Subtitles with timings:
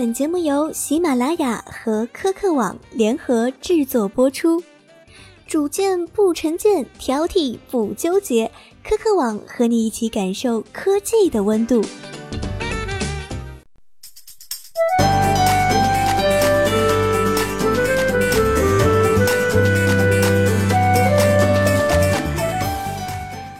[0.00, 4.64] 本节目由喜马拉雅和科客网联合制作播出。
[5.46, 8.50] 主见不成见，挑剔不纠结，
[8.82, 11.84] 科客网和你一起感受科技的温度。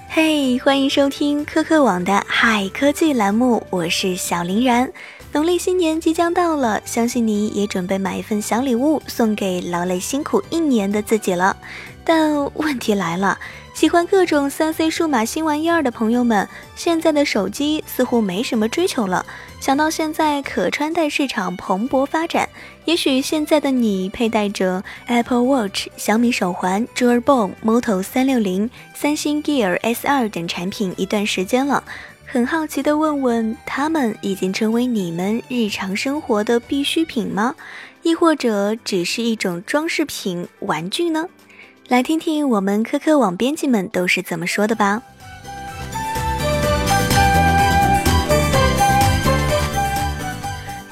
[0.09, 4.91] 嘿，欢迎收听科客网的嗨科技栏目，我是小林然。
[5.33, 11.57] 农历新年即将到了，相信你也准备买一份小礼物送给劳累辛苦一年的自己了。
[12.03, 13.39] 但问题来了，
[13.73, 19.25] 喜欢各种三 C 数码新玩意儿的朋友们，现在的手机似乎没什么追求了。
[19.61, 22.49] 想到现在可穿戴市场蓬勃发展，
[22.85, 31.85] 也许现在的你佩戴着 Apple Watch、小米手环、Jawbone、Moto 三六零、三星 Gear S 二等产品一段时间了。
[32.33, 37.57] 很好奇的问问，他们已经成为你们日常生活的必需品吗？
[38.03, 41.27] 亦或者只是一种装饰品、玩具呢？
[41.89, 45.03] 来听听我们科科网编辑们都是怎么说的吧。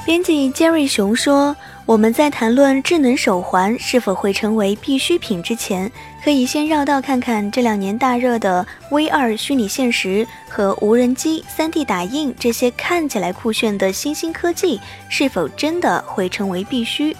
[0.05, 1.55] 编辑 Jerry 熊说。
[1.89, 5.91] 我们在谈论智能手环是否会成为必需品之前，
[6.22, 17.17] 可以先绕道看看这两年大热的 VR 虚拟现实和无人机、3D 打印这些看起来酷炫的新兴科技是否真的会成为必须。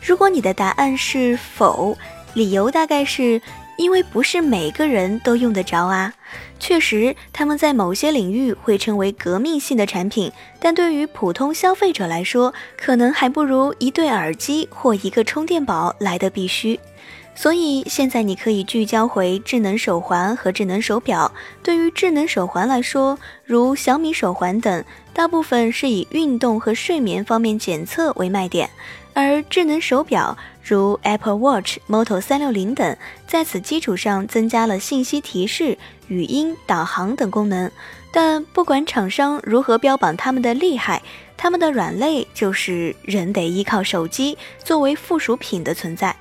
[0.00, 1.94] 如果你的答案是否，
[2.32, 3.38] 理由大概是。
[3.78, 6.10] 因为不是每个人都用得着啊，
[6.58, 16.78] 确实，他们在某些领域会成为革命性的产品，但对于普通消费者来说，可能还不如一对耳机或一个充电宝来的必须。
[17.34, 21.30] 所以现在你可以聚焦回智能手环和智能手表。
[21.62, 28.70] 对于智能手环来说，如小米手环等，大部分是以运动和睡眠方面检测为卖点。
[29.16, 32.94] 而智能手表如 Apple Watch、Moto 三六零等，
[33.26, 37.72] 在此基础上增加了信息提示、语音导航等功能。
[38.12, 41.02] 但不管厂商如何标榜他们的厉害，
[41.34, 46.14] 他们的软肋就是人得依靠手机作为附属品的存在。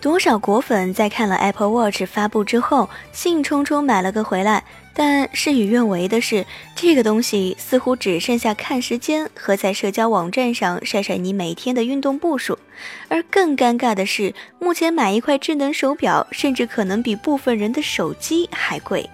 [0.00, 4.64] 多少果粉在看了 Apple Watch 发布之后，兴冲冲买了个回来。
[4.94, 6.44] 但事与愿违的是，
[6.74, 12.58] 这个东西似乎只剩下看时间和在社交网站上晒晒你每天的运动步数。
[13.08, 19.08] 而更尴尬的是，目前买一块智能手表，甚至可能比部分人的手机还贵。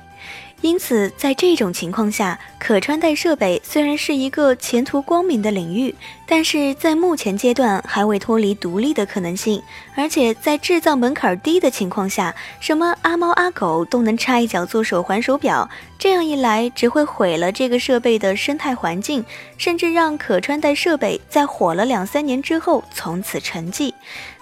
[0.61, 5.95] 因此，在这种情况下，可穿戴设备虽然是一个前途光明的领域，
[6.27, 9.62] 但是在目前阶段还未脱离独立的可能性。
[9.95, 15.69] 而且在制造门槛低的情况下，什么阿猫阿狗都能插一脚做手环手表，
[15.99, 19.23] 这样一来只会毁了这个设备的生态环境，
[19.59, 23.93] 甚至让可穿戴设备在火了两三年之后从此沉寂，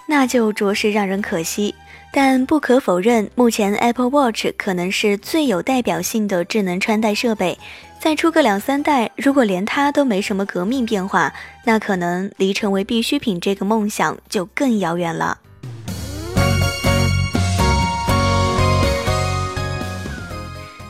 [0.07, 1.75] 那就着实让人可惜。
[2.15, 7.57] 但不可否认，目前 Apple Watch 可能是最有代表性的智能穿戴设备。
[7.99, 11.33] 再出个两三代，如果连它都没什么革命变化，
[11.65, 15.39] 那可能离成为必需品这个梦想就更遥远了。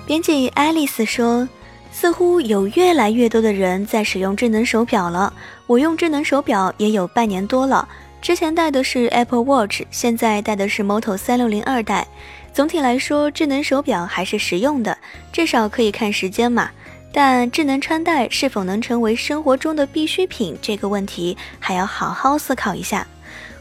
[0.06, 1.48] 编辑爱丽丝说
[1.90, 5.34] ：“似乎有越来越多的人在使用智能手表了。
[5.68, 7.88] 我用智能手表也有半年多了。”
[8.24, 12.08] 之前戴的是 Apple Watch，现在戴的是 Moto 三六零二代。
[12.54, 14.98] 总体来说，智能手表还是实用的，
[15.34, 16.72] 至少可以看时间嘛。
[17.12, 23.06] 但智能穿戴是否能成为生活中的必需品，这个问题还要好好思考一下。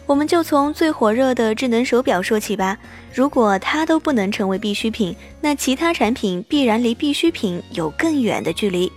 [0.07, 2.79] 我们就从最火热的智能手表说起吧。
[3.13, 8.93] 如果它都不能成为必需品，那其他产品必然离必需品有更远的距离。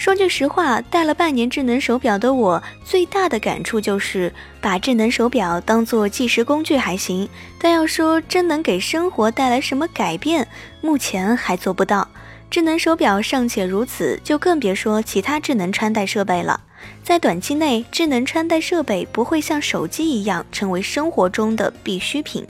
[0.00, 7.28] 说句实话，戴了半年智能手表的我，最大的感触就是把智能手表当做计时工具还行，
[7.60, 10.48] 但要说真能给生活带来什么改变，
[10.80, 12.08] 目前还做不到。
[12.48, 16.58] 智能手表尚且如此，就更别说其他智能穿戴设备了。
[17.04, 22.46] 在短期内，智能穿戴设备不会像手机一样成为生活中的必需品。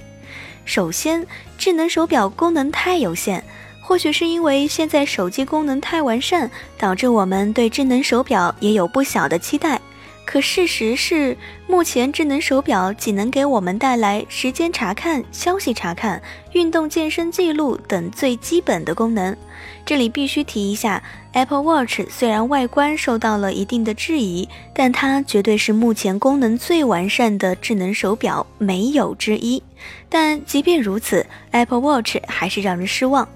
[0.65, 1.27] 首先，
[1.59, 3.43] 智能手表功能太有限。
[3.91, 6.49] 或许是因为现在手机功能太完善，
[6.79, 9.81] 导致我们对智能手表也有不小的期待。
[10.25, 16.23] 可事实是，目前智能手表仅能给我们带来时间查看、消息查看、
[16.53, 19.37] 运动健身记录等最基本的功能。
[19.85, 29.63] 这里必须提一下，Apple Watch 虽然外观受到了一定的质疑，但它绝对是目前功能最完善的智能手表，没有之一。
[30.09, 33.29] 但即便如此，Apple Watch 还是让人失望。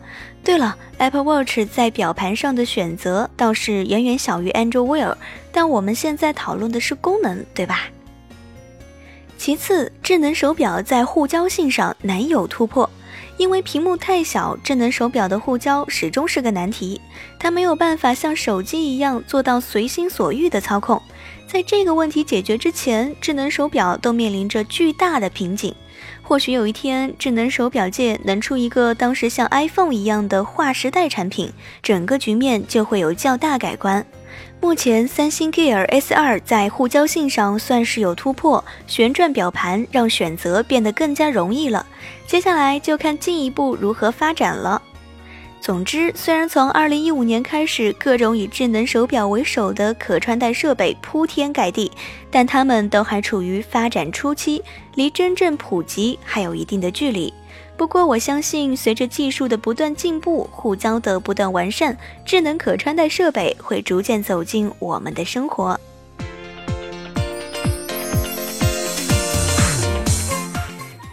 [0.43, 5.15] 对了，Apple Watch 在表盘上的选择倒是远远小于 Android Wear，
[5.53, 7.89] 但我们现在讨论的是功能，对吧？
[9.39, 12.91] 其次，智能手表在互交性上难有突破。
[13.37, 17.01] 因为屏幕太小，智能手表的护胶始终是个难题。
[17.39, 21.01] 它没有办法像手机一样做到随心所欲的操控。
[21.47, 25.75] 在这个问题解决之前，智能手表都面临着巨大的瓶颈。
[26.23, 31.53] 或许有一天，智能手表界能出一个当时像 iPhone 一样的划时代产品，
[31.83, 34.05] 整个局面就会有较大改观。
[34.65, 41.85] 目前，三星 Gear S2 在互交性上算是有突破，旋转表盘让选择变得更加容易了。
[42.27, 44.81] 接下来就看进一步如何发展了。
[45.61, 51.93] 总之，虽然从2015年开始，各种以智能手表为首的可穿戴设备铺天盖地，
[52.31, 54.65] 但它们都还处于发展初期，
[54.95, 57.31] 离真正普及还有一定的距离。
[57.77, 65.79] 不过，我相信随着技术的不断进步，护胶的不断完善，智能可穿戴设备会逐渐走进我们的生活。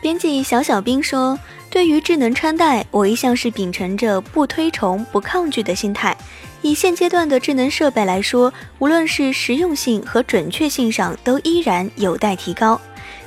[0.02, 1.38] 编辑小小兵说
[1.70, 6.16] ：“对于智能穿戴，我一向是秉承着不推崇、不抗拒的心态。
[6.62, 12.80] 以现阶段的智能设备来说，无论是实用性和准确性上，都依然有待提高。”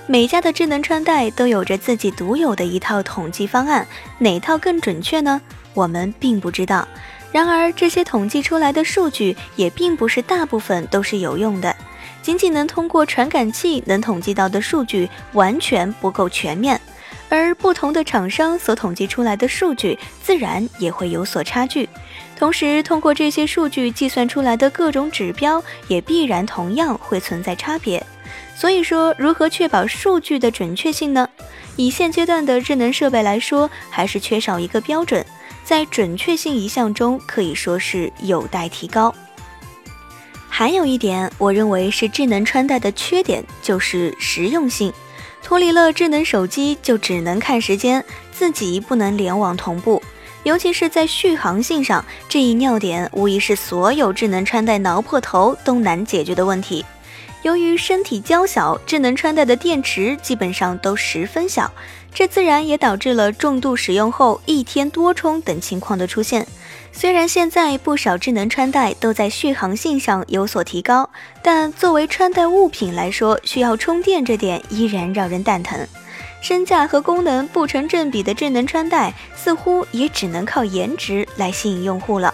[0.06, 3.86] 每家的智能穿戴都有着自己独有的一套统计方案，
[4.18, 5.40] 哪套更准确呢？
[5.72, 6.86] 我们并不知道。
[7.32, 11.74] 然而，这些统计出来的数据也并不是大部分都是有用的，
[12.20, 16.78] 仅仅能通过传感器能统计到的数据完全不够全面，
[17.30, 21.88] 而不同的厂商所统计出来的数据自然也会有所差距。
[22.38, 28.04] 同时，通过这些数据计算出来的各种指标也必然同样会存在差别。
[28.56, 31.28] 所以说，如何确保数据的准确性呢？
[31.76, 35.24] 以现阶段的智能设备来说，还是缺少一个标准，
[35.64, 39.12] 在准确性一项中可以说是有待提高。
[40.48, 44.92] 还有一点，我认为是智能穿戴的缺点，就是实用性。
[45.42, 48.02] 脱离了智能手机，就只能看时间，
[48.32, 50.00] 自己不能联网同步，
[50.44, 56.84] 尤其是在续航性上，这一尿点无疑是所有智能穿戴挠破头都难解决的问题。
[57.44, 61.70] 由于身体娇小，智能穿戴的电池基本上都十分小，
[62.14, 66.46] 这自然也导致了重度使用后一天多充等情况的出现。
[66.90, 71.10] 虽然现在不少智能穿戴都在续航性上有所提高，
[71.42, 75.78] 但作为穿戴物品来说，需要充电这点依然让人蛋疼。
[76.40, 82.32] 身价和功能不成正比的智能穿戴，似乎也只能靠颜值来吸引用户了。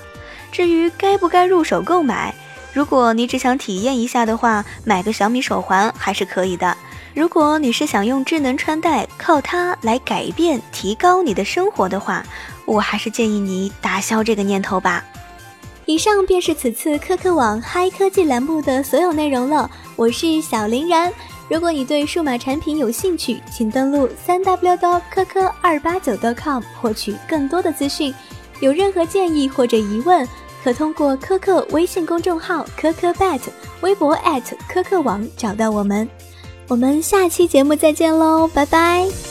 [0.52, 2.32] 至于该不该入手购买？
[2.72, 6.76] 如果你只想体验一下的话，买个小米手环还是可以的。
[7.14, 12.24] 如果你是想用智能穿戴，靠它来改变、提高你的生活的话，
[12.64, 15.04] 我还是建议你打消这个念头吧。
[15.86, 19.68] 以上便是此次科科网嗨科技栏目的所有内容了。
[19.96, 21.12] 我是小林然。
[21.48, 28.14] 如果你对数码产品有兴趣，请登录三 w 的科科二八九 .com 获取更多的资讯。
[28.60, 30.28] 有任何建议或者疑问？
[30.62, 33.40] 可通过科克微信公众号科科 bet，
[33.80, 34.16] 微博
[34.68, 36.08] 科克网找到我们。
[36.68, 39.29] 我们下期节目再见喽，拜拜。